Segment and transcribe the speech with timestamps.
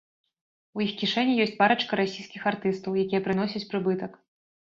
[0.79, 4.11] У іх кішэні ёсць парачка расійскіх артыстаў, якія прыносяць прыбытак.